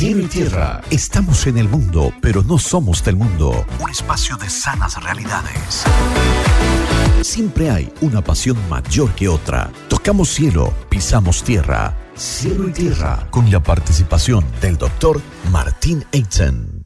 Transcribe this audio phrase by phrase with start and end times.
[0.00, 3.66] Cielo y tierra, estamos en el mundo, pero no somos del mundo.
[3.80, 5.84] Un espacio de sanas realidades.
[7.20, 9.70] Siempre hay una pasión mayor que otra.
[9.90, 11.94] Tocamos cielo, pisamos tierra.
[12.16, 15.20] Cielo y tierra, con la participación del doctor
[15.52, 16.79] Martín Eitzen.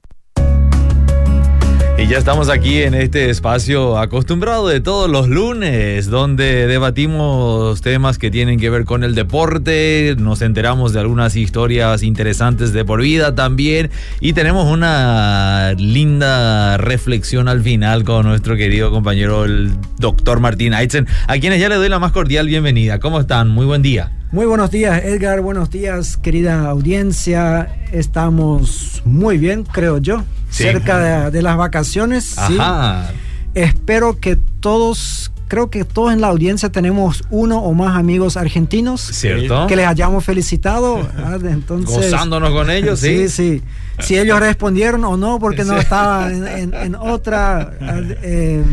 [1.96, 8.18] Y ya estamos aquí en este espacio acostumbrado de todos los lunes, donde debatimos temas
[8.18, 13.00] que tienen que ver con el deporte, nos enteramos de algunas historias interesantes de por
[13.00, 20.40] vida también, y tenemos una linda reflexión al final con nuestro querido compañero el doctor
[20.40, 22.98] Martín Aitzen, a quienes ya le doy la más cordial bienvenida.
[22.98, 23.48] ¿Cómo están?
[23.48, 24.10] Muy buen día.
[24.34, 25.42] Muy buenos días, Edgar.
[25.42, 27.72] Buenos días, querida audiencia.
[27.92, 30.24] Estamos muy bien, creo yo.
[30.50, 32.36] Cerca de, las vacaciones.
[32.36, 33.12] Ajá.
[33.54, 35.23] Espero que todos
[35.54, 39.00] creo que todos en la audiencia tenemos uno o más amigos argentinos.
[39.00, 39.68] ¿Cierto?
[39.68, 40.98] Que les hayamos felicitado.
[41.44, 43.28] Entonces, Gozándonos con ellos, sí.
[43.28, 43.62] Sí, sí.
[44.00, 47.72] Si ellos respondieron o no, porque no estaba en, otra.
[47.80, 48.64] Eh,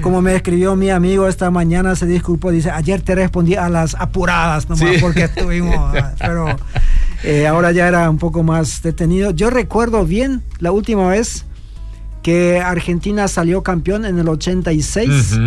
[0.00, 2.52] como me escribió mi amigo esta mañana, se disculpó.
[2.52, 5.74] Dice: Ayer te respondí a las apuradas nomás porque estuvimos.
[6.20, 6.56] Pero
[7.24, 9.32] eh, ahora ya era un poco más detenido.
[9.32, 11.46] Yo recuerdo bien la última vez
[12.22, 15.38] que Argentina salió campeón en el 86,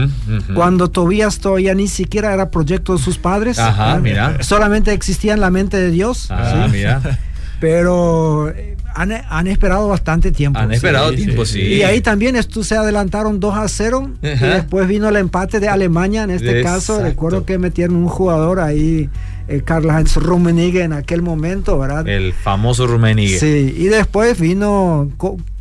[0.53, 3.59] cuando Tobías todavía ni siquiera era proyecto de sus padres.
[3.59, 4.43] Ajá, mira.
[4.43, 6.29] Solamente existía en la mente de Dios.
[6.29, 7.01] Ajá, mira.
[7.59, 10.59] Pero eh, han, esperado bastante tiempo.
[10.59, 11.61] Han esperado tiempo, sí.
[11.61, 14.11] Y ahí también esto, se adelantaron 2 a 0.
[14.21, 16.23] Y después vino el empate de Alemania.
[16.23, 19.09] En este caso, recuerdo que metieron un jugador ahí,
[19.47, 22.07] eh, Karl-Heinz Rummenigge, en aquel momento, ¿verdad?
[22.07, 23.39] El famoso Rummenigge.
[23.39, 25.09] Sí, y después vino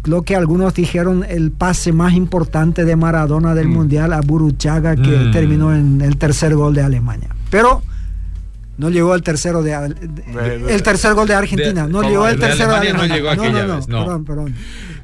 [0.05, 3.72] lo que algunos dijeron el pase más importante de Maradona del mm.
[3.72, 5.33] Mundial a Buruchaga, que mm.
[5.33, 7.28] terminó en el tercer gol de Alemania.
[7.50, 7.83] Pero
[8.77, 9.72] no llegó al tercero de,
[10.69, 11.86] el tercer gol de Argentina.
[11.86, 13.34] no llegó el tercero de, Alemania.
[13.34, 14.55] No, no, no, no, perdón, perdón.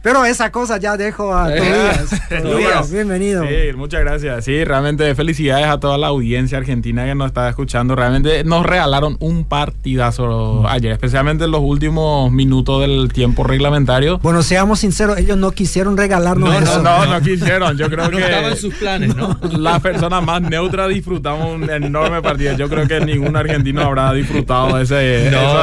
[0.03, 2.29] Pero esa cosa ya dejo a Tobías.
[2.43, 3.45] Tobías, bienvenido.
[3.47, 4.45] Sí, muchas gracias.
[4.47, 7.95] Sí, realmente felicidades a toda la audiencia argentina que nos está escuchando.
[7.95, 14.19] Realmente nos regalaron un partidazo ayer, especialmente en los últimos minutos del tiempo reglamentario.
[14.19, 16.83] Bueno, seamos sinceros, ellos no quisieron regalarnos no, eso.
[16.83, 17.77] No, no, no quisieron.
[17.77, 18.25] Yo creo no que.
[18.25, 19.39] estaba en sus planes, ¿no?
[19.59, 22.57] Las personas más neutras disfrutamos un enorme partido.
[22.57, 25.31] Yo creo que ningún argentino habrá disfrutado ese.
[25.31, 25.61] No,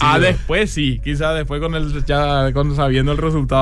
[0.00, 1.00] ah, después sí.
[1.02, 3.56] Quizás después con el, ya con, sabiendo el resultado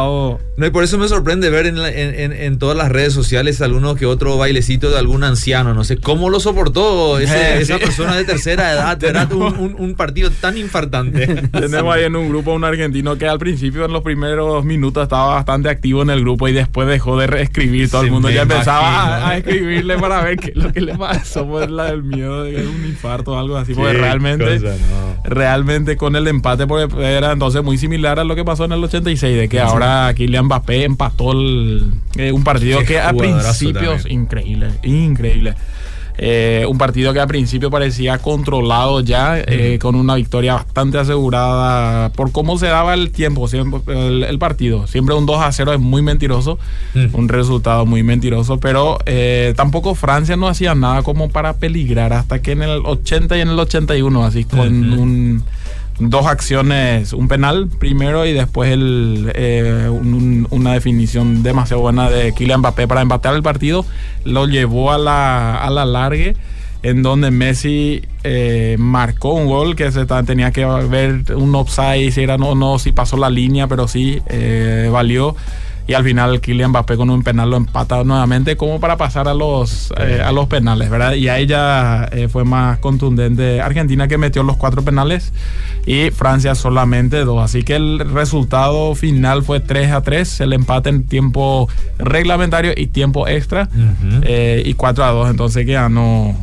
[0.56, 4.36] no, y por eso me sorprende ver en, todas las redes sociales alguno que otro
[4.38, 5.74] bailecito de algún anciano.
[5.74, 7.24] No sé cómo lo soportó eh,
[7.60, 9.02] esa persona de tercera edad.
[9.02, 11.26] Era un, partido tan infartante.
[11.52, 15.34] Tenemos ahí en un grupo un argentino que al principio, en los primeros minutos, estaba
[15.34, 17.90] bastante activo en el grupo y después dejó de escribir.
[17.90, 21.46] Todo el mundo ya empezaba a, escribirle para ver qué lo que le pasó.
[21.46, 23.74] Pues la del miedo de un infarto algo así.
[23.74, 24.60] Porque realmente,
[25.24, 28.82] realmente con el empate, porque era entonces muy similar a lo que pasó en el
[28.82, 34.70] 86, de que ahora ahora Kylian Mbappé empató eh, un partido que a principios increíble,
[34.82, 35.54] increíble.
[36.16, 42.10] Eh, un partido que a principio parecía controlado ya, eh, con una victoria bastante asegurada
[42.10, 43.80] por cómo se daba el tiempo, siempre,
[44.28, 44.86] el, partido.
[44.86, 46.58] Siempre un 2 a 0 es muy mentiroso,
[47.12, 48.98] un resultado muy mentiroso, pero
[49.56, 53.48] tampoco Francia no hacía nada como para peligrar hasta que en el 80 y en
[53.48, 55.44] el 81, así con un
[55.98, 62.60] dos acciones, un penal primero y después el, eh, una definición demasiado buena de Kylian
[62.60, 63.84] Mbappé para empatar el partido,
[64.24, 66.36] lo llevó a la, a la largue
[66.84, 72.22] en donde Messi eh, marcó un gol que se tenía que ver un offside si
[72.22, 75.34] era no no si pasó la línea pero sí eh, valió
[75.86, 79.34] y al final Kylian Mbappé con un penal lo empata nuevamente como para pasar a
[79.34, 81.12] los, eh, a los penales, ¿verdad?
[81.14, 85.32] Y ahí ya eh, fue más contundente Argentina que metió los cuatro penales
[85.86, 87.42] y Francia solamente dos.
[87.42, 91.68] Así que el resultado final fue 3 a 3, el empate en tiempo
[91.98, 93.68] reglamentario y tiempo extra
[94.22, 96.34] eh, y 4 a 2, entonces que ganó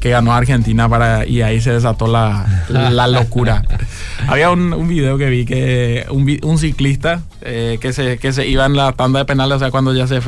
[0.00, 3.62] que ganó Argentina para y ahí se desató la, la locura.
[4.28, 8.46] Había un, un, video que vi que un, un ciclista eh, que, se, que se
[8.48, 10.20] iba en la tanda de penales, o sea, cuando ya se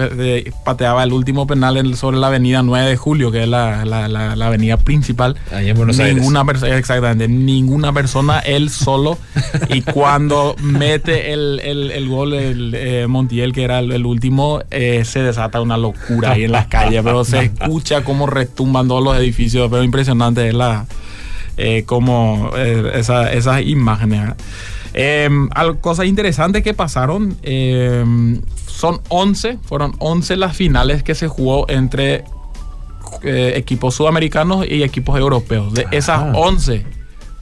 [0.64, 4.46] pateaba el último penal sobre la avenida 9 de Julio, que es la, la, la,
[4.46, 5.36] avenida principal.
[5.52, 9.18] Ahí en Buenos ninguna Persona, exactamente, ninguna persona, él solo.
[9.68, 15.04] y cuando mete el, el, el gol, el eh, Montiel, que era el, último, eh,
[15.04, 19.16] se desata una locura ahí en las calles, pero se escucha cómo retumban todos los
[19.16, 20.86] edificios pero impresionante es la,
[21.86, 24.34] como esas imágenes.
[24.94, 25.28] Eh,
[25.80, 32.24] cosas interesantes que pasaron, em, son 11, fueron 11 las finales que se jugó entre
[33.22, 35.74] eh, equipos sudamericanos y equipos europeos.
[35.74, 36.84] De esas 11,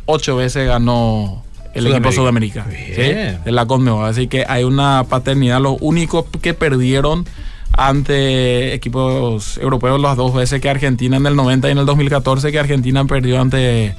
[0.06, 1.42] 8 veces ganó
[1.74, 2.70] el equipo sudamericano.
[2.70, 4.06] De la Conmebol.
[4.06, 5.60] Así que hay una paternidad.
[5.60, 7.26] Los únicos que perdieron
[7.72, 12.50] ante equipos europeos las dos veces que Argentina en el 90 y en el 2014
[12.50, 13.94] que Argentina perdió ante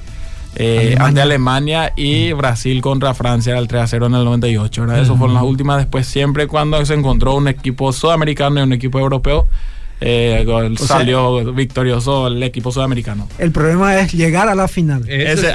[0.59, 1.05] eh, Alemania.
[1.05, 4.81] ante Alemania y Brasil contra Francia era el 3 a 0 en el 98.
[4.81, 5.01] ¿verdad?
[5.01, 5.77] Eso fueron las últimas.
[5.77, 9.47] Después, siempre cuando se encontró un equipo sudamericano y un equipo europeo,
[9.99, 10.45] eh,
[10.77, 13.27] salió victorioso el equipo sudamericano.
[13.39, 15.03] El problema es llegar a la final.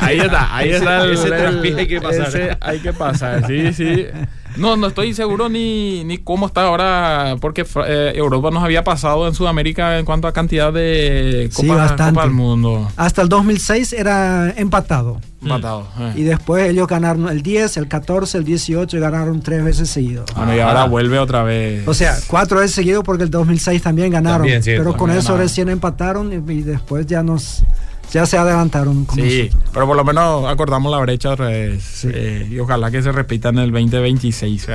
[0.00, 2.58] ahí está, ahí está el, ese hay que pasar.
[2.60, 4.06] hay que pasar, sí, sí.
[4.56, 9.26] No, no estoy seguro ni, ni cómo está ahora, porque eh, Europa nos había pasado
[9.26, 12.90] en Sudamérica en cuanto a cantidad de Copas del Mundo.
[12.96, 15.20] Hasta el 2006 era empatado.
[15.43, 15.87] Empatado.
[15.99, 16.12] Eh.
[16.16, 20.25] Y después ellos ganaron el 10, el 14, el 18 y ganaron tres veces seguido.
[20.37, 21.87] Bueno, y ahora vuelve otra vez.
[21.88, 24.46] O sea, cuatro veces seguido porque el 2006 también ganaron.
[24.64, 27.64] pero con eso recién empataron y después ya nos
[28.12, 29.06] ya se adelantaron.
[29.14, 32.05] sí, pero por lo menos acordamos la brecha otra vez.
[32.05, 34.69] Eh, y ojalá que se repita en el 2026.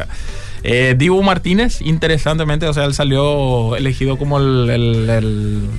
[0.64, 5.70] Eh, Dibu Martínez, interesantemente, o sea, él salió elegido como el,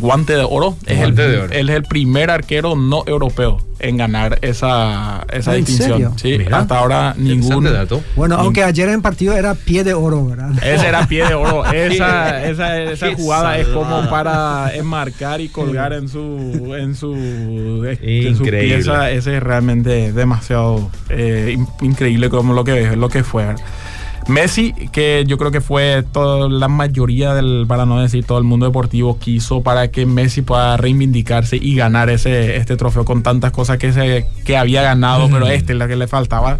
[0.00, 0.76] guante de oro.
[0.86, 6.18] Es el, Él es el primer arquero no europeo en ganar esa, esa distinción.
[6.18, 7.68] Sí, hasta ahora ningún.
[8.14, 10.50] Bueno, aunque ayer en partido era pie de oro, ¿verdad?
[10.62, 11.64] Ese era pie de oro.
[11.76, 17.14] Esa, esa, esa jugada es como para enmarcar y colgar en su en su,
[17.84, 19.10] en su pieza.
[19.10, 23.54] Ese es realmente demasiado eh, increíble como lo que, lo que fue.
[24.28, 28.44] Messi, que yo creo que fue toda la mayoría del, para no decir todo el
[28.44, 33.52] mundo deportivo, quiso para que Messi pueda reivindicarse y ganar ese, este trofeo con tantas
[33.52, 36.58] cosas que, se, que había ganado, pero este es la que le faltaba.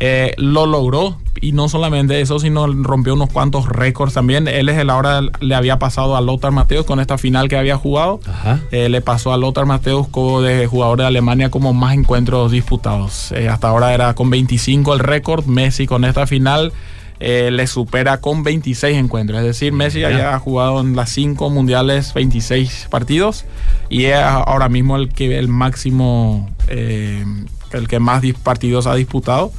[0.00, 4.48] Eh, lo logró y no solamente eso, sino rompió unos cuantos récords también.
[4.48, 7.76] Él es el ahora le había pasado a Lothar Mateus con esta final que había
[7.76, 8.20] jugado.
[8.70, 13.32] Eh, le pasó a Lothar Mateus como de jugador de Alemania como más encuentros disputados.
[13.32, 15.46] Eh, hasta ahora era con 25 el récord.
[15.46, 16.72] Messi con esta final
[17.20, 19.40] le supera con 26 encuentros.
[19.40, 23.44] Es decir, Messi ya ha jugado en las 5 mundiales 26 partidos
[23.88, 29.52] y es ahora mismo el que el máximo, el que más partidos ha disputado.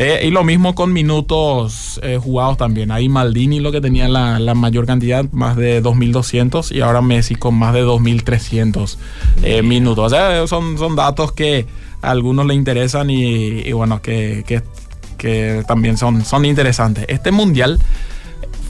[0.00, 2.92] Eh, y lo mismo con minutos eh, jugados también.
[2.92, 7.56] Ahí Maldini lo que tenía la, mayor cantidad, más de 2.200, y ahora Messi con
[7.56, 8.96] más de 2.300
[9.42, 10.06] eh, minutos.
[10.06, 11.66] O sea, son, son datos que
[12.00, 14.62] a algunos le interesan y, bueno, que, que,
[15.66, 17.04] también son, son interesantes.
[17.08, 17.78] Este mundial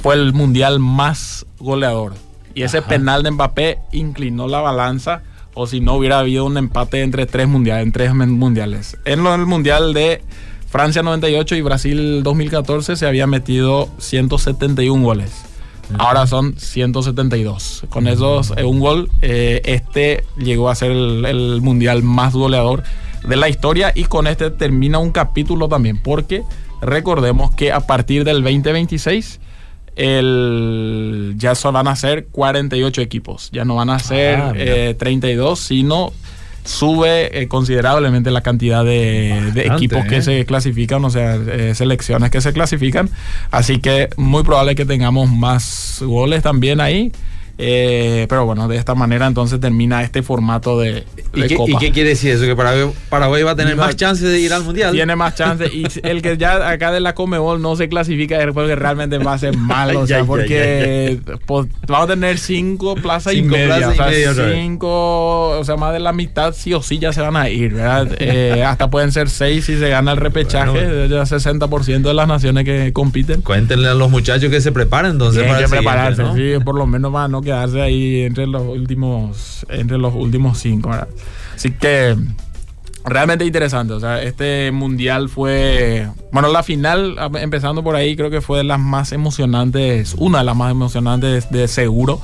[0.03, 2.15] fue el mundial más goleador.
[2.55, 5.23] Y ese penal de Mbappé inclinó la balanza
[5.55, 8.97] o si no hubiera habido un empate entre tres mundiales, en tres mundiales.
[9.05, 10.23] En el mundial de
[10.69, 15.33] Francia 98 y Brasil 2014 se había metido 171 goles.
[15.99, 17.87] Ahora son 172.
[17.89, 22.83] Con esos, eh, un gol, eh, este llegó a ser el, mundial más goleador
[23.29, 26.43] de la historia y con este termina un capítulo también, porque
[26.81, 29.41] recordemos que a partir del 2026
[29.97, 35.63] el, ya solo van a ser 48 equipos, ya no van a ser 32, ah,
[35.63, 36.13] eh, sino
[36.69, 40.23] sube eh, considerablemente la cantidad de, equipos que ¿eh?
[40.23, 43.09] se clasifican, o sea, eh, selecciones que se clasifican.
[43.51, 47.11] Así que muy probable que tengamos más goles también ahí.
[47.61, 51.91] Eh, pero bueno, de esta manera entonces termina este formato de, ¿Y, qué, ¿Y qué
[51.91, 52.45] quiere decir eso?
[52.45, 54.93] ¿Que Paraguay, va a tener más chances de ir al Mundial?
[54.93, 55.75] Tiene más chances.
[55.75, 59.35] y el que ya acá de la Comebol no se clasifica es porque realmente va
[59.35, 60.01] a ser malo.
[60.01, 63.89] o sea, porque pues, vamos a tener cinco plazas y media.
[63.89, 67.35] o sea, cinco, o sea, más de la mitad sí o sí ya se van
[67.37, 68.09] a ir, ¿verdad?
[68.21, 71.09] Eh, hasta pueden ser seis si se gana el repechaje.
[71.09, 73.41] ya 60% de las naciones que compiten.
[73.41, 75.43] Cuéntenle a los muchachos que se preparen entonces.
[75.43, 77.41] Tienen que prepararse, sí, por lo menos van, ¿no?
[77.49, 80.91] Quedarse ahí entre los últimos, entre los últimos cinco.
[81.55, 82.17] Así que
[83.05, 83.95] realmente interesante.
[83.95, 86.09] O sea, este mundial fue.
[86.33, 90.45] Bueno, la final, empezando por ahí, creo que fue de las más emocionantes, una de
[90.45, 92.21] las más emocionantes de seguro.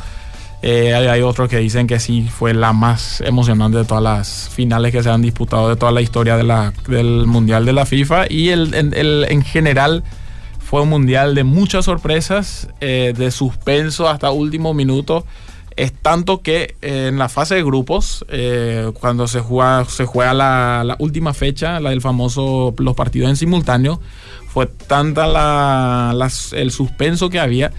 [0.62, 4.92] Eh, hay, otros que dicen que sí fue la más emocionante de todas las finales
[4.92, 8.26] que se han disputado de toda la historia de la, del mundial de la FIFA.
[8.30, 10.04] Y el, el en general
[10.74, 15.24] fue un mundial de muchas sorpresas, eh, de suspenso hasta último minuto.
[15.76, 20.34] Es tanto que eh, en la fase de grupos, eh, cuando se juega, se juega
[20.34, 24.00] la, última fecha, la del famoso los partidos en simultáneo,
[24.48, 27.70] fue tanta la, el suspenso que había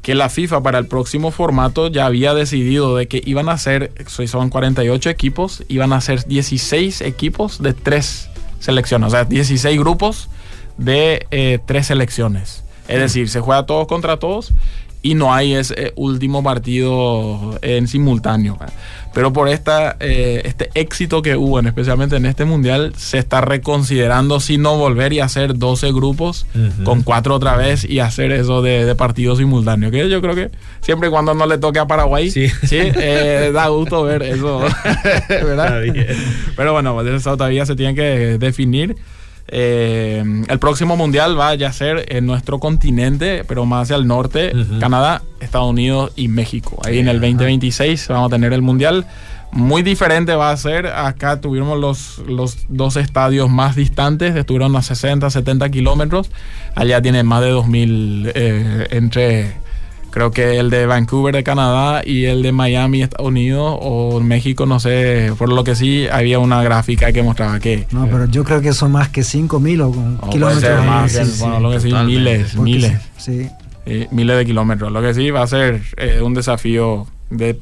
[0.00, 3.92] que la FIFA para el próximo formato ya había decidido de que iban a ser,
[4.06, 10.30] son 48 equipos, iban a ser 16 equipos de tres selecciones, o sea, 16 grupos
[10.78, 12.64] de eh, tres selecciones.
[12.88, 14.54] Es decir, se juega todos contra todos
[15.02, 18.58] y no hay ese último partido en simultáneo.
[19.14, 24.40] Pero por esta, eh, este éxito que hubo, especialmente en este mundial, se está reconsiderando
[24.40, 26.46] si no volver y hacer 12 grupos
[26.84, 29.92] con cuatro otra vez y hacer eso de, partidos simultáneos.
[29.92, 33.68] Que yo creo que siempre y cuando no le toque a Paraguay, sí, eh, da
[33.68, 34.60] gusto ver eso.
[35.28, 35.80] ¿verdad?
[36.56, 38.96] Pero bueno, eso todavía se tiene que definir.
[39.50, 44.52] Eh, el próximo mundial va a ser en nuestro continente, pero más hacia el norte,
[44.78, 46.78] Canadá, Estados Unidos y México.
[46.84, 49.06] Ahí en el 2026 vamos a tener el mundial.
[49.50, 50.86] Muy diferente va a ser.
[50.88, 56.30] Acá tuvimos los, los dos estadios más distantes, estuvieron a 60, 70 kilómetros.
[56.74, 59.54] Allá tiene más de 2000 eh, entre
[60.18, 64.66] Creo que el de Vancouver de Canadá y el de Miami, Estados Unidos o México,
[64.66, 67.86] no sé, por lo que sí había una gráfica que mostraba que...
[67.92, 70.84] No, pero yo creo que son más que 5.000 o kilómetros.
[70.84, 73.00] Más, bueno, lo que sí, miles, miles.
[73.16, 73.48] Sí.
[74.10, 74.90] miles de kilómetros.
[74.90, 77.54] Lo que sí va a ser eh, un desafío de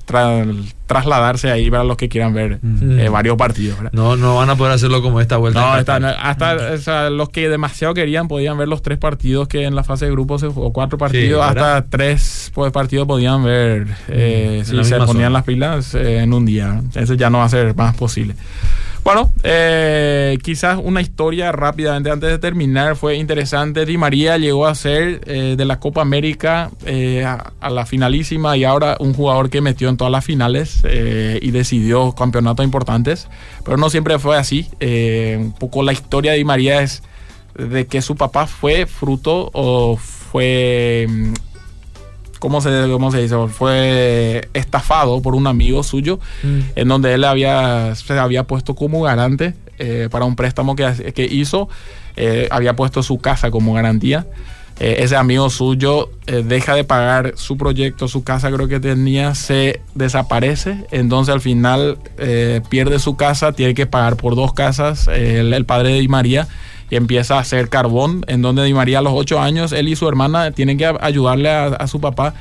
[0.86, 3.78] trasladarse ahí para los que quieran ver eh, varios partidos.
[3.92, 5.60] No, no van a poder hacerlo como esta vuelta.
[5.98, 10.06] No, hasta los que demasiado querían podían ver los tres partidos que en la fase
[10.06, 15.32] de grupos o cuatro partidos, hasta tres pues, partidos podían ver eh, si se ponían
[15.32, 16.80] las pilas eh, en un día.
[16.94, 18.34] Eso ya no va a ser más posible.
[19.06, 23.86] Bueno, eh, quizás una historia rápidamente antes de terminar fue interesante.
[23.86, 28.64] Di María llegó a ser eh, de la Copa América eh, a, la finalísima y
[28.64, 33.28] ahora un jugador que metió en todas las finales y decidió campeonatos importantes.
[33.64, 34.68] Pero no siempre fue así.
[34.80, 37.04] un poco la historia de Di María es
[37.54, 41.32] de que su papá fue fruto o fue mm,
[42.38, 43.36] ¿cómo se, cómo se dice?
[43.48, 46.60] Fue estafado por un amigo suyo, mm.
[46.76, 51.24] en donde él había, se había puesto como garante eh, para un préstamo que, que
[51.24, 51.68] hizo,
[52.16, 54.26] eh, había puesto su casa como garantía.
[54.78, 59.80] Eh, ese amigo suyo deja de pagar su proyecto, su casa creo que tenía, se
[59.94, 61.98] desaparece, entonces al final
[62.68, 66.46] pierde su casa, tiene que pagar por dos casas, el, el padre de Di María
[66.90, 69.96] y empieza a hacer carbón, en donde Di María a los ocho años, él y
[69.96, 72.34] su hermana tienen que ayudarle a, su papá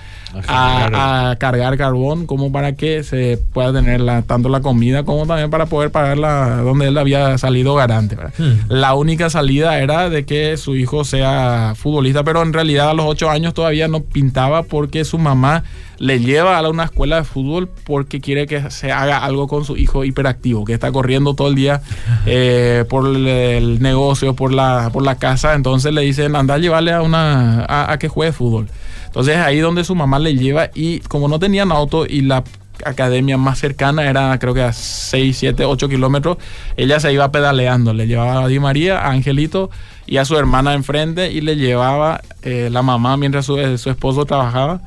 [0.48, 5.66] a, cargar carbón, como para que se pueda tener tanto la comida como también para
[5.66, 8.16] poder pagarla donde él había salido garante.
[8.38, 8.60] Hmm.
[8.70, 13.06] La única salida era de que su hijo sea futbolista, pero en realidad a los
[13.06, 15.64] ocho años todavía no pintaba porque su mamá
[15.98, 19.78] le lleva a una escuela de fútbol porque quiere que se haga algo con su
[19.78, 21.82] hijo hiperactivo, que está corriendo todo el día
[22.26, 25.54] eh, por el, negocio, por la, por la casa.
[25.54, 28.68] Entonces le dicen, anda a llevarle a, una, a, que juegue fútbol.
[29.16, 32.44] Entonces ahí donde su mamá le lleva y como no tenían auto y la
[32.84, 36.38] academia más cercana era creo que a 6, 7, 8 kilómetros,
[36.76, 39.70] ella se iba pedaleando, le llevaba a Di María, a Angelito
[40.06, 44.26] y a su hermana enfrente y le llevaba eh, la mamá mientras su, su esposo
[44.26, 44.82] trabajaba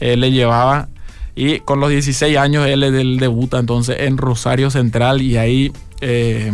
[0.00, 0.88] él le llevaba.
[1.36, 6.52] Y con los 16 años él, él debuta entonces en Rosario Central y ahí eh,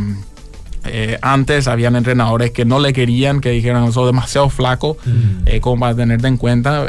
[0.89, 5.47] eh, antes habían entrenadores que no le querían, que dijeron eso demasiado flaco mm.
[5.47, 6.87] eh, como para tenerte en cuenta,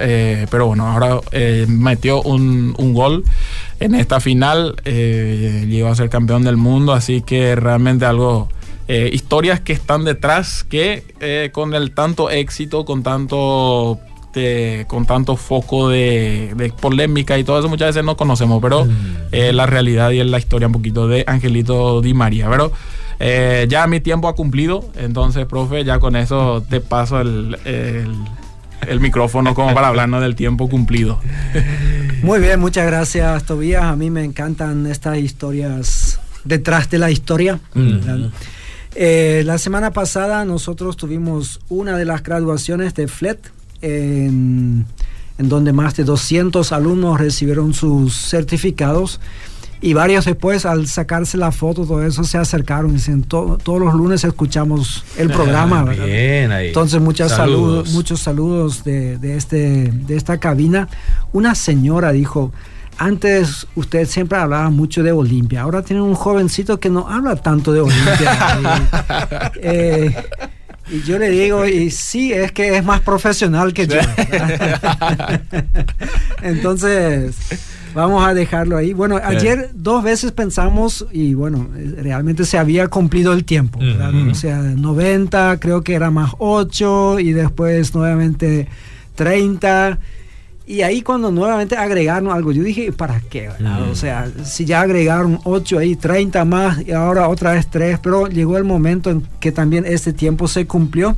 [0.49, 1.19] pero bueno, ahora
[1.67, 3.23] metió un, un, gol
[3.79, 8.49] en esta final, llegó a ser campeón del mundo, así que realmente algo...
[8.87, 13.99] historias que están detrás que con el tanto éxito, con tanto
[14.37, 19.15] este, con tanto foco de, polémica y todo eso muchas veces no conocemos, pero mm.
[19.31, 22.47] eh, la realidad y la historia un poquito de Angelito Di María.
[22.47, 22.71] Pero
[23.19, 27.57] eh, ya mi tiempo ha cumplido, entonces, profe, ya con eso te paso el,
[28.87, 31.19] el, micrófono como para hablarnos del tiempo cumplido.
[32.23, 33.83] Muy bien, muchas gracias, Tobías.
[33.83, 37.59] A mí me encantan estas historias detrás de la historia.
[37.73, 38.27] Mm.
[38.95, 44.85] Eh, la semana pasada nosotros tuvimos una de las graduaciones de FLET, en,
[45.37, 49.19] donde más de 200 alumnos recibieron sus certificados
[49.81, 53.93] y varios después al sacarse la foto todo eso se acercaron y dicen todos los
[53.93, 57.91] lunes escuchamos el programa entonces muchas saludos.
[57.91, 60.87] muchos saludos de, este de esta cabina.
[61.31, 62.51] Una señora dijo
[62.97, 67.71] antes usted siempre hablaba mucho de Olimpia ahora tiene un jovencito que no habla tanto
[67.71, 70.15] de Olimpia eh,
[70.89, 73.97] y yo le digo, y sí, es que es más profesional que yo.
[76.41, 77.35] Entonces,
[77.97, 78.93] vamos a dejarlo ahí.
[78.93, 83.79] Bueno, ayer dos veces pensamos y bueno, realmente se había cumplido el tiempo.
[84.31, 88.67] O sea, 90, creo que era más 8 y después nuevamente
[89.15, 89.97] 30.
[90.67, 93.49] Y ahí cuando nuevamente agregaron algo, yo dije, ¿para qué?
[93.89, 98.27] O sea, si ya agregaron 8 ahí, 30 más y ahora otra vez 3, pero
[98.27, 101.17] llegó el momento en que también este tiempo se cumplió.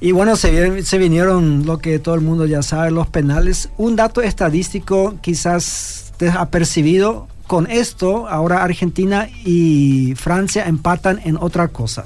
[0.00, 3.70] Y bueno, se, se vinieron lo que todo el mundo ya sabe, los penales.
[3.78, 12.04] Un dato estadístico quizás apercibido con esto, ahora Argentina y Francia empatan en otra cosa.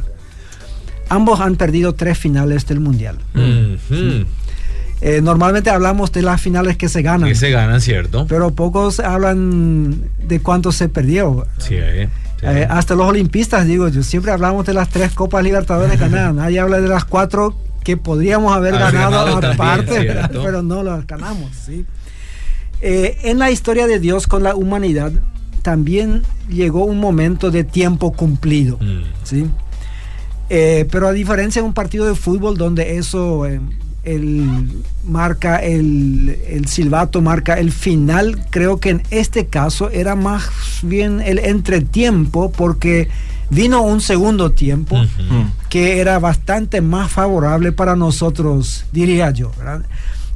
[1.09, 3.19] Ambos han perdido tres finales del Mundial.
[5.05, 7.29] Eh, normalmente hablamos de las finales que se ganan.
[7.29, 8.25] Que se ganan, cierto.
[8.29, 11.45] Pero pocos hablan de cuánto se perdió.
[11.59, 16.35] Sí, eh, hasta los olimpistas, digo, yo siempre hablamos de las tres Copas Libertadores ganadas.
[16.35, 21.51] Nadie habla de las cuatro que podríamos haber ganado, aparte, pero no las ganamos.
[21.55, 21.85] ¿sí?
[22.81, 25.13] Eh, en la historia de Dios con la humanidad
[25.63, 28.79] también llegó un momento de tiempo cumplido.
[28.79, 29.03] Mm.
[29.23, 29.47] ¿sí?
[30.51, 33.47] Eh, pero a diferencia de un partido de fútbol donde eso
[34.05, 40.51] el, marca el, el, silbato, marca el final, creo que en este caso era más
[40.83, 43.09] bien el entretiempo porque
[43.53, 44.97] vino un segundo tiempo
[45.69, 49.53] que era bastante más favorable para nosotros, diría yo.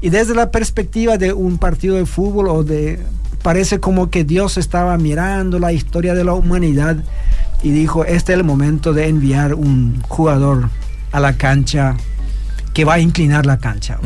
[0.03, 3.01] Y desde la perspectiva de un partido de fútbol o de
[3.43, 6.97] parece como que Dios estaba mirando la historia de la humanidad
[7.63, 10.69] y dijo, este es el momento de enviar un jugador
[11.13, 11.97] a la cancha
[12.75, 13.99] que va a inclinar la cancha,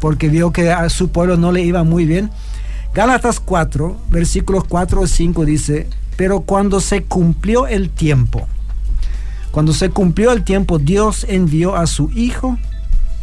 [0.00, 2.30] porque vio que a su pueblo no le iba muy bien.
[2.94, 8.48] Gálatas 4, versículos 4 o 5 dice, pero cuando se cumplió el tiempo,
[9.56, 12.58] cuando se cumplió el tiempo, Dios envió a su Hijo,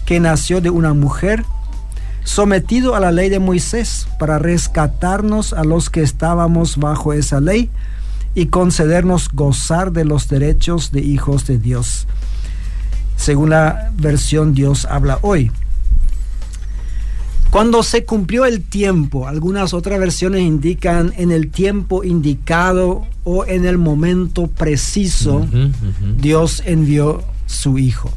[0.08, 1.46] que nació de una mujer,
[2.24, 7.70] sometido a la ley de Moisés, para rescatarnos a los que estábamos bajo esa ley
[8.34, 12.08] y concedernos gozar de los derechos de hijos de Dios
[13.16, 15.52] según la versión Dios habla hoy.
[17.54, 23.66] Cuando se cumplió el tiempo, algunas otras versiones indican en el tiempo indicado o en
[23.66, 25.46] el momento preciso,
[26.18, 28.10] Dios envió su Hijo.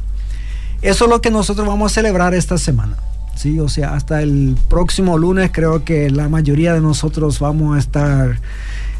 [0.81, 2.97] Eso es lo que nosotros vamos a celebrar esta semana.
[3.35, 3.59] ¿sí?
[3.59, 8.39] O sea, hasta el próximo lunes creo que la mayoría de nosotros vamos a estar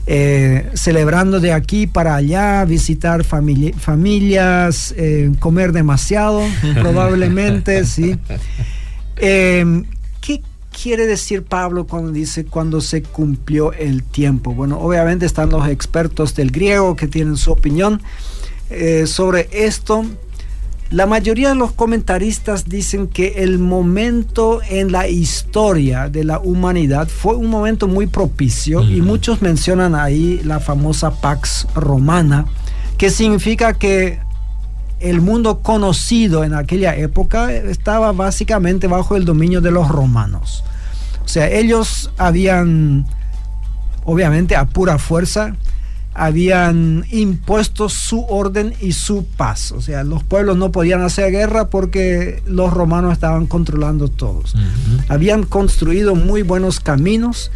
[0.06, 6.42] eh, celebrando de aquí para allá, visitar familias, eh, comer demasiado,
[6.76, 8.20] probablemente, sí.
[9.16, 9.86] Em,
[10.28, 10.42] ¿Qué
[10.84, 14.54] quiere decir Pablo cuando dice cuando se cumplió el tiempo?
[14.54, 18.02] Bueno, obviamente están los expertos del griego que tienen su opinión
[18.70, 20.04] eh, sobre esto,
[20.90, 27.08] la mayoría de los comentaristas dicen que el momento en la historia de la humanidad
[27.08, 32.46] fue un momento muy propicio y muchos mencionan ahí la famosa Pax Romana,
[32.98, 34.20] que significa que
[35.00, 40.64] el mundo conocido en aquella época estaba básicamente bajo el dominio de los romanos.
[41.24, 43.06] O sea, ellos habían,
[44.06, 45.56] obviamente a pura fuerza,
[46.18, 49.72] habían impuesto su orden y su paz.
[49.72, 54.56] O sea, los pueblos no podían hacer guerra porque los romanos estaban controlando todos.
[55.10, 57.52] Habían construido muy buenos caminos.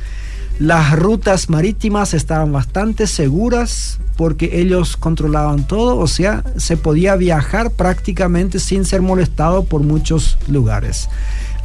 [0.62, 7.71] Las rutas marítimas estaban bastante seguras porque ellos controlaban todo, o sea, se podía viajar
[7.71, 11.10] prácticamente sin ser molestado por muchos lugares.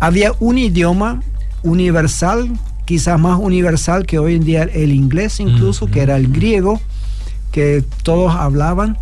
[0.01, 1.23] Había un idioma
[1.63, 2.51] universal
[2.87, 6.81] quizás más universal que hoy en día el inglés incluso, que era el griego,
[7.53, 8.97] que todos hablaban.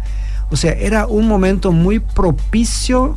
[0.50, 3.16] O sea, era un momento muy propicio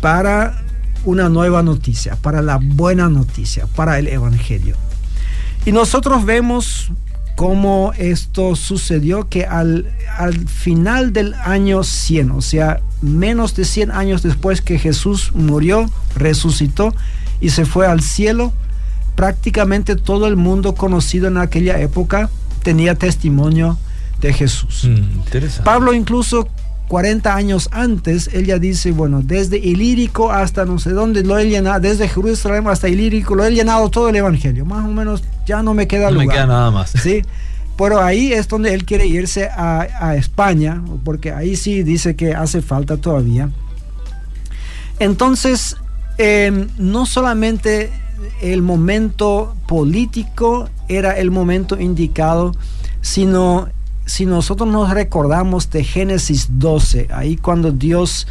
[0.00, 0.64] para
[1.04, 4.74] una nueva noticia, para la buena noticia, para el Evangelio.
[5.68, 6.90] Y nosotros vemos
[7.36, 13.90] cómo esto sucedió, que al, al final del año 100, o sea, menos de 100
[13.90, 16.94] años después que Jesús murió, resucitó
[17.42, 18.54] y se fue al cielo,
[19.14, 22.30] prácticamente todo el mundo conocido en aquella época
[22.62, 23.78] tenía testimonio
[24.22, 24.88] de Jesús.
[24.88, 26.48] Mm, Pablo incluso
[26.88, 31.48] 40 años antes, él ya dice, bueno, desde Ilírico hasta no sé dónde lo he
[31.48, 34.64] llenado, desde Jerusalén hasta Ilírico, lo he llenado todo el Evangelio.
[34.64, 36.90] Más o menos ya no me queda no me queda nada más.
[36.90, 37.22] Sí.
[37.76, 42.60] Pero ahí es donde él quiere irse a, España, porque ahí sí dice que hace
[42.60, 43.50] falta todavía.
[44.98, 45.76] Entonces,
[46.16, 47.92] em, no solamente
[48.42, 52.52] el momento político era el momento indicado,
[53.00, 53.68] sino
[54.08, 58.26] si nosotros nos recordamos de Génesis 12, ahí cuando Dios,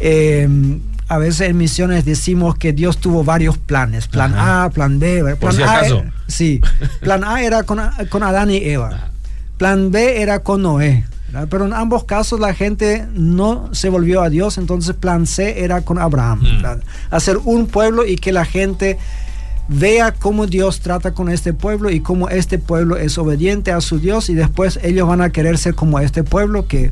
[0.00, 5.36] em, a veces en misiones decimos que Dios tuvo varios planes, plan A, plan B,
[5.36, 5.82] plan A,
[6.26, 6.62] sí,
[7.00, 9.10] plan A era con, con Adán y Eva,
[9.58, 11.04] plan B era con Noé,
[11.50, 15.82] pero en ambos casos la gente no se volvió a Dios, entonces plan C era
[15.82, 16.40] con Abraham.
[16.40, 16.64] Mm.
[17.10, 18.98] Hacer un pueblo y que la gente
[19.70, 24.00] vea cómo Dios trata con este pueblo y cómo este pueblo es obediente a su
[24.00, 26.90] Dios y después ellos van a querer ser como este pueblo que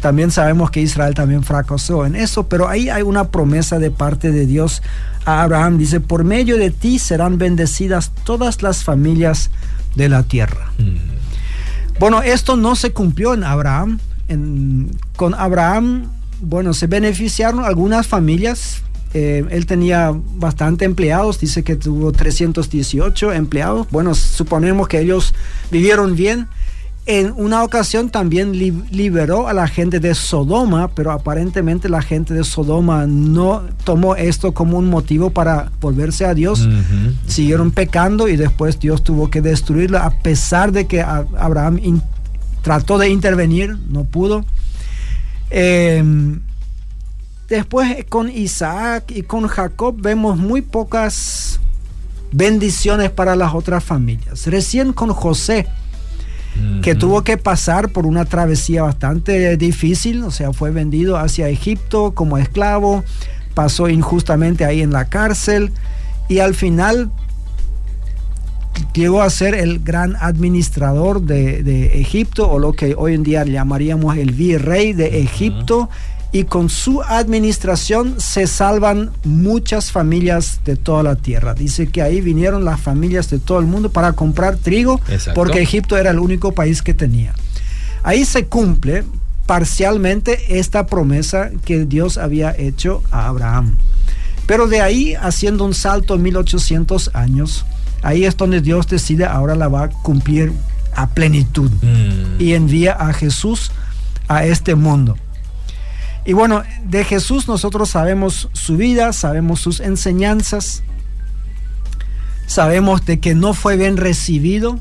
[0.00, 4.30] también sabemos que Israel también fracasó en eso, pero ahí hay una promesa de parte
[4.30, 4.82] de Dios
[5.24, 5.78] a Abraham.
[5.78, 9.50] Dice, por medio de ti serán bendecidas todas las familias
[9.96, 10.70] de la tierra.
[10.78, 11.98] Mm.
[11.98, 13.98] Bueno, esto no se cumplió en Abraham.
[15.16, 16.10] con Abraham,
[16.40, 18.82] bueno, se beneficiaron algunas familias.
[19.14, 23.86] Eh, él tenía bastante empleados, dice que tuvo 318 empleados.
[23.90, 25.34] Bueno, suponemos que ellos
[25.70, 26.48] vivieron bien
[27.08, 32.44] en una ocasión también liberó a la gente de Sodoma, pero aparentemente la gente de
[32.44, 36.68] Sodoma no tomó esto como un motivo para volverse a Dios.
[37.26, 41.80] Siguieron pecando y después Dios tuvo que destruirla a pesar de que Abraham
[42.60, 44.44] trató de intervenir, no pudo.
[45.48, 46.40] Em,
[47.48, 51.60] después con Isaac y con Jacob vemos muy pocas
[52.30, 54.46] bendiciones para las otras familias.
[54.46, 55.66] Recién con José
[56.82, 62.14] que tuvo que pasar por una travesía bastante difícil, o sea, fue vendido hacia Egipto
[62.14, 63.04] como esclavo,
[63.54, 65.70] pasó injustamente ahí en la cárcel
[66.28, 67.12] y al final
[68.92, 74.16] llegó a ser el gran administrador de, Egipto o lo que hoy en día llamaríamos
[74.16, 75.88] el virrey de Egipto
[76.30, 81.54] y con su administración se salvan muchas familias de toda la tierra.
[81.54, 85.00] Dice que ahí vinieron las familias de todo el mundo para comprar trigo
[85.34, 87.34] porque Egipto era el único país que tenía.
[88.02, 89.04] Ahí se cumple
[89.46, 93.76] parcialmente esta promesa que Dios había hecho a Abraham.
[94.46, 97.64] Pero de ahí, haciendo un salto 1800 años,
[98.02, 100.52] ahí es donde Dios decide ahora la va a cumplir
[100.94, 102.40] a plenitud mm.
[102.40, 103.72] y envía a Jesús
[104.26, 105.16] a este mundo.
[106.28, 110.82] Y bueno, de Jesús nosotros sabemos su vida, sabemos sus enseñanzas,
[112.46, 114.78] sabemos de que no fue bien recibido.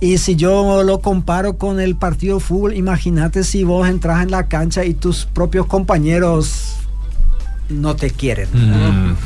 [0.00, 4.32] Y si yo lo comparo con el partido de fútbol, imagínate si vos entras en
[4.32, 6.78] la cancha y tus propios compañeros
[7.68, 8.48] no te quieren.
[8.52, 9.16] Mm.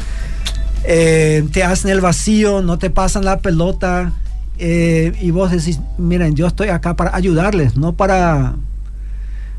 [0.85, 4.13] Eh, te hacen el vacío, no te pasan la pelota.
[4.59, 8.57] Eh, y vos decís, miren, yo estoy acá para ayudarles, no para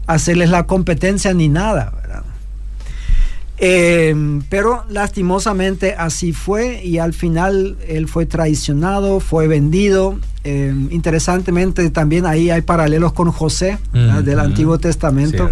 [0.08, 1.94] hacerles la competencia ni nada,
[3.60, 10.20] eh, pero lastimosamente así fue y al final él fue traicionado, fue vendido.
[10.44, 15.50] Eh, interesantemente también ahí hay paralelos con José del Antiguo Testamento.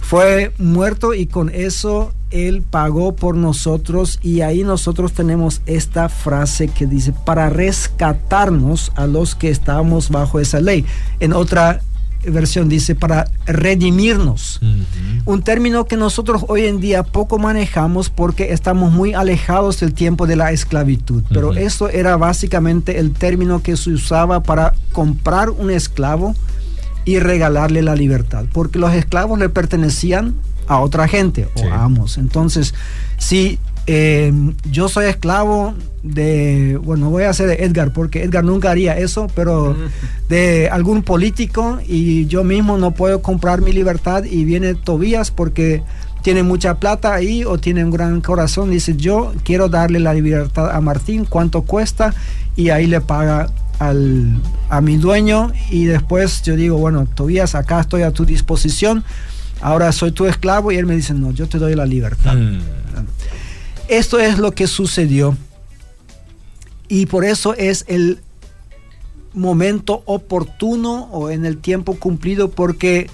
[0.00, 6.68] Fue muerto y con eso él pagó por nosotros y ahí nosotros tenemos esta frase
[6.68, 10.84] que dice para rescatarnos a los que estábamos bajo esa ley.
[11.18, 11.80] En otra
[12.30, 14.60] versión dice para redimirnos.
[15.24, 20.26] Un término que nosotros hoy en día poco manejamos porque estamos muy alejados del tiempo
[20.26, 21.22] de la esclavitud.
[21.28, 26.34] Pero eso era básicamente el término que se usaba para comprar un esclavo
[27.04, 28.44] y regalarle la libertad.
[28.52, 30.34] Porque los esclavos le pertenecían
[30.66, 32.18] a otra gente o a amos.
[32.18, 32.74] Entonces,
[33.18, 34.32] si eh,
[34.70, 39.28] yo soy esclavo de, bueno, voy a hacer de Edgar, porque Edgar nunca haría eso,
[39.34, 39.76] pero
[40.28, 45.82] de algún político y yo mismo no puedo comprar mi libertad y viene Tobías porque
[46.22, 50.70] tiene mucha plata ahí o tiene un gran corazón, dice yo quiero darle la libertad
[50.70, 52.14] a Martín, cuánto cuesta
[52.56, 57.80] y ahí le paga al, a mi dueño y después yo digo, bueno, Tobías, acá
[57.80, 59.04] estoy a tu disposición,
[59.60, 62.34] ahora soy tu esclavo y él me dice, no, yo te doy la libertad.
[62.34, 62.85] Mm.
[63.88, 65.36] Esto es lo que sucedió
[66.88, 68.20] y por eso es el
[69.32, 73.08] momento oportuno o en el tiempo cumplido porque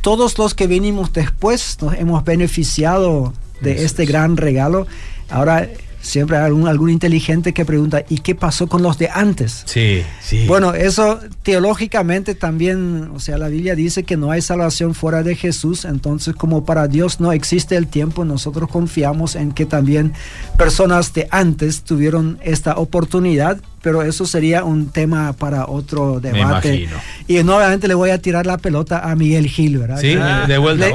[0.00, 4.86] todos los que venimos después nos hemos beneficiado de este gran regalo.
[5.28, 5.68] Ahora
[6.04, 9.62] siempre hay algún, algún inteligente que pregunta, ¿y qué pasó con los de antes?
[9.64, 10.46] Sí, sí.
[10.46, 15.34] Bueno, eso teológicamente también, o sea, la Biblia dice que no hay salvación fuera de
[15.34, 20.12] Jesús, entonces como para Dios no existe el tiempo, nosotros confiamos en que también
[20.58, 26.88] personas de antes tuvieron esta oportunidad pero eso sería un tema para otro debate.
[27.28, 30.00] Y nuevamente le voy a tirar la pelota a Miguel Gil, ¿verdad?
[30.00, 30.16] Sí,
[30.48, 30.86] de vuelta.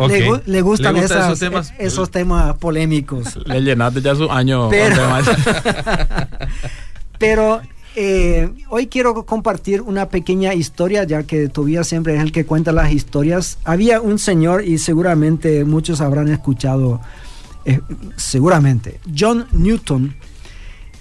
[0.47, 1.71] Le, gustan esos, temas?
[1.77, 3.37] esos temas polémicos.
[3.45, 4.69] Le llenaste ya su año.
[7.19, 7.61] Pero,
[7.95, 12.71] eh, hoy quiero compartir una pequeña historia, ya que Tobías siempre es el que cuenta
[12.71, 13.59] las historias.
[13.65, 17.01] Había un señor, y seguramente muchos habrán escuchado,
[17.65, 17.81] eh,
[18.15, 20.15] seguramente, John Newton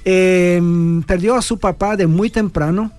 [0.05, 2.93] Em, perdió a su papá de muy temprano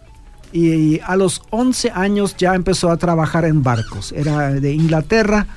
[0.51, 4.11] y, a los 11 años ya empezó a trabajar en barcos.
[4.11, 5.47] Era de Inglaterra.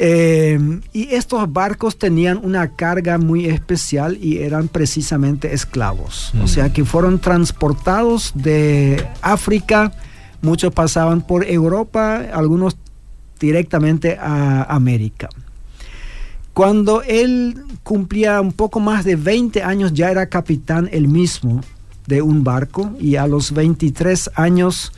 [0.00, 6.32] Em, y estos barcos tenían una carga muy especial y eran precisamente esclavos.
[6.42, 6.72] O sea mm.
[6.72, 9.92] que fueron transportados de África,
[10.40, 12.76] muchos pasaban por Europa, algunos
[13.40, 15.28] directamente a América.
[16.58, 21.60] Cuando él cumplía un poco más de 20 años, ya era capitán él mismo
[22.08, 24.90] de un barco y a los 23 años,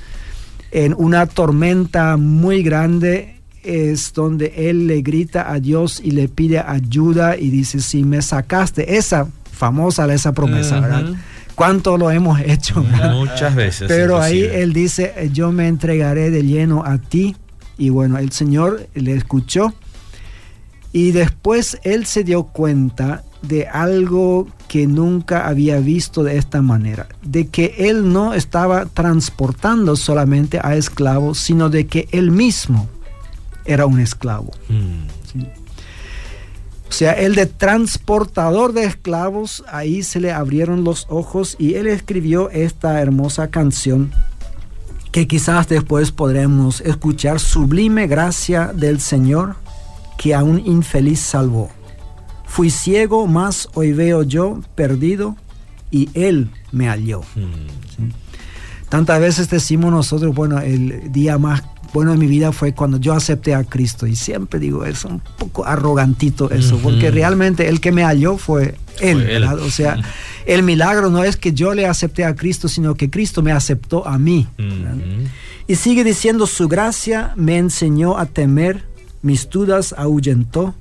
[0.71, 6.61] en una tormenta muy grande, es donde él le grita a Dios y le pide
[6.61, 11.13] ayuda y dice, si me sacaste, esa famosa, esa promesa, ¿verdad?
[11.55, 12.83] ¿Cuánto lo hemos hecho?
[13.13, 13.87] Muchas veces.
[13.87, 17.37] Pero ahí él dice, yo me entregaré de lleno a ti.
[17.77, 19.75] Y bueno, el Señor le escuchó
[20.93, 27.09] y después él se dio cuenta de algo que nunca había visto de esta manera,
[27.23, 32.89] de que él no estaba transportando solamente a esclavos, sino de que él mismo
[33.65, 34.53] era un esclavo.
[34.69, 35.41] Mm.
[36.89, 41.87] O sea, el de transportador de esclavos, ahí se le abrieron los ojos y él
[41.87, 44.13] escribió esta hermosa canción
[45.13, 49.57] que quizás después podremos escuchar, Sublime Gracia del Señor
[50.21, 51.71] que a un infeliz salvó.
[52.45, 55.35] Fui ciego, mas hoy veo yo perdido
[55.91, 57.23] y Él me halló.
[57.35, 58.11] Hmm.
[58.91, 61.63] Tantas veces decimos nosotros, bueno, el día más
[61.95, 65.23] bueno de mi vida fue cuando yo acepté a Cristo y siempre digo, es un
[65.39, 69.43] poco arrogantito eso, porque realmente el que me halló fue Él.
[69.45, 69.97] O sea,
[70.45, 74.07] el milagro no es que yo le acepté a Cristo, sino que Cristo me aceptó
[74.07, 74.47] a mí.
[75.67, 78.90] Y sigue diciendo, su gracia me enseñó a temer
[79.23, 80.75] mis dudas ahuyentó.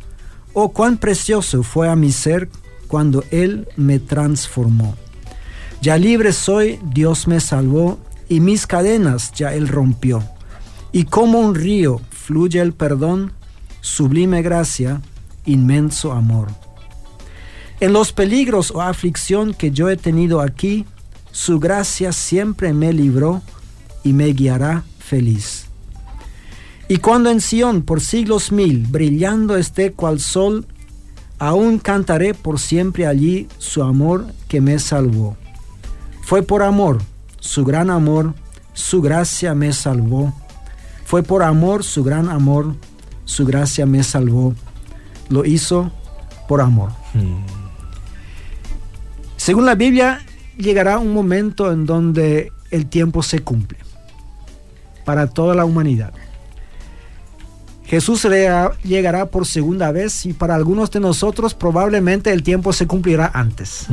[0.54, 2.50] Oh, cuán precioso fue a mi ser
[2.88, 4.96] cuando Él me transformó.
[5.82, 10.24] Ya libre soy, Dios me salvó, y mis cadenas ya Él rompió.
[10.92, 13.32] Y como un río fluye el perdón,
[13.82, 15.02] sublime gracia,
[15.46, 16.48] inmenso amor.
[17.80, 20.86] En los peligros o aflicción que yo he tenido aquí,
[21.32, 23.42] su gracia siempre me libró
[24.04, 25.69] y me guiará feliz.
[26.92, 30.66] Y cuando en Sión por siglos mil brillando esté cual sol,
[31.38, 35.38] aún cantaré por siempre allí su amor que me salvó.
[36.24, 36.98] Fue por amor,
[37.40, 38.34] su gran amor,
[38.74, 40.34] su gracia me salvó.
[41.06, 42.76] Fue por amor, su gran amor,
[43.24, 44.56] su gracia me salvó.
[45.30, 45.92] Lo hizo
[46.48, 46.90] por amor.
[47.14, 47.46] Hmm.
[49.38, 50.26] Según la Biblia,
[50.58, 53.78] llegará un momento en donde el tiempo se cumple
[55.06, 56.14] para toda la humanidad.
[57.90, 58.28] Jesús
[58.84, 63.88] llegará por segunda vez y para algunos de nosotros probablemente el tiempo se cumplirá antes.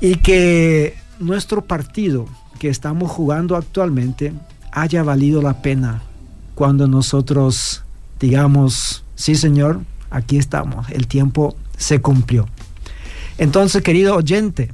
[0.00, 2.26] Y que nuestro partido
[2.58, 4.32] que estamos jugando actualmente
[4.72, 6.02] haya valido la pena
[6.54, 7.84] cuando nosotros
[8.20, 12.46] digamos, sí Señor, aquí estamos, el tiempo se cumplió.
[13.38, 14.72] Entonces, querido oyente,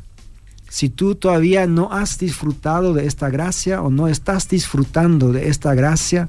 [0.68, 5.74] si tú todavía no has disfrutado de esta gracia o no estás disfrutando de esta
[5.74, 6.28] gracia,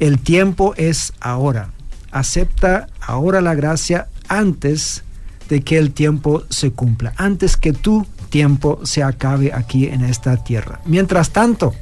[0.00, 1.70] el tiempo es ahora.
[2.10, 5.02] Acepta ahora la gracia antes
[5.48, 10.36] de que el tiempo se cumpla, antes que tu tiempo se acabe aquí en esta
[10.36, 10.80] tierra.
[10.84, 11.74] Mientras tanto,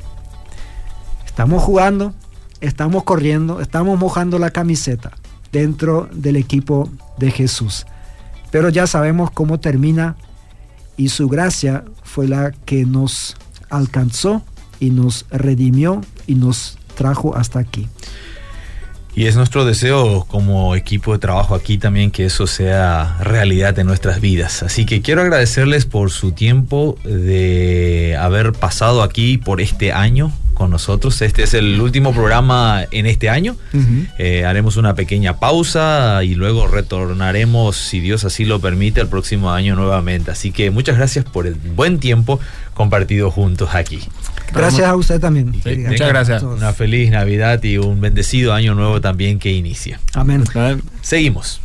[1.27, 2.15] estamos jugando,
[2.61, 5.13] estamos corriendo, estamos mojando la camiseta
[5.53, 7.87] dentro del equipo de Jesús.
[8.51, 10.17] Pero ya sabemos cómo termina
[10.97, 13.37] y su gracia fue la que nos
[13.69, 14.43] alcanzó
[14.81, 17.89] y nos redimió y nos trajo hasta aquí.
[19.17, 23.87] Y es nuestro deseo como equipo de trabajo aquí también que eso sea realidad en
[23.87, 24.63] nuestras vidas.
[24.63, 30.71] Así que quiero agradecerles por su tiempo de haber pasado aquí por este año con
[30.71, 31.23] nosotros.
[31.23, 33.57] Este es el último programa en este año.
[34.19, 39.51] Eh, haremos una pequeña pausa y luego retornaremos, si Dios así lo permite, el próximo
[39.51, 40.31] año nuevamente.
[40.31, 42.39] Así que muchas gracias por el buen tiempo
[42.75, 44.01] compartido juntos aquí.
[44.53, 45.51] Gracias a usted también.
[45.51, 46.43] muchas gracias.
[46.43, 50.01] Una feliz Navidad y un bendecido año nuevo también que inicia.
[50.15, 50.45] Amén.
[51.03, 51.61] Seguimos.